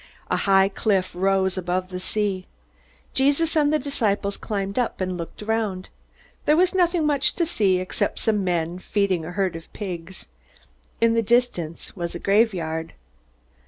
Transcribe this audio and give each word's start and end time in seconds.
A 0.31 0.35
high 0.35 0.67
cliff 0.67 1.11
rose 1.13 1.59
above 1.59 1.89
the 1.89 1.99
sea. 1.99 2.47
Jesus 3.13 3.55
and 3.55 3.71
the 3.71 3.77
disciples 3.77 4.35
climbed 4.35 4.79
up 4.79 4.99
and 4.99 5.15
looked 5.15 5.43
around. 5.43 5.89
There 6.45 6.57
was 6.57 6.73
nothing 6.73 7.05
much 7.05 7.35
to 7.35 7.45
see 7.45 7.77
except 7.77 8.17
some 8.17 8.43
men 8.43 8.79
feeding 8.79 9.25
a 9.25 9.31
herd 9.33 9.55
of 9.55 9.71
pigs. 9.73 10.25
In 10.99 11.13
the 11.13 11.21
distance 11.21 11.95
was 11.95 12.15
a 12.15 12.19
graveyard. 12.19 12.93